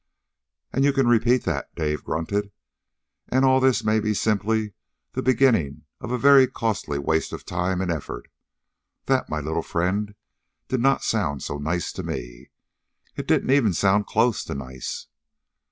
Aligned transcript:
"And 0.73 0.83
you 0.83 0.93
can 0.93 1.05
repeat 1.07 1.43
that!" 1.43 1.69
Dave 1.75 2.03
grunted. 2.03 2.51
"And 3.29 3.45
all 3.45 3.59
this 3.59 3.83
may 3.83 3.99
be 3.99 4.15
simply 4.15 4.73
the 5.11 5.21
beginning 5.21 5.83
of 5.99 6.09
a 6.09 6.17
very 6.17 6.47
costly 6.47 6.97
waste 6.97 7.31
of 7.31 7.45
time 7.45 7.81
and 7.81 7.91
effort. 7.91 8.27
That, 9.05 9.29
my 9.29 9.39
little 9.39 9.61
friend, 9.61 10.15
did 10.69 10.79
not 10.79 11.03
sound 11.03 11.43
so 11.43 11.59
nice 11.59 11.91
to 11.93 12.01
me. 12.01 12.49
It 13.15 13.27
didn't 13.27 13.51
even 13.51 13.73
sound 13.75 14.07
close 14.07 14.43
to 14.45 14.55
nice." 14.55 15.05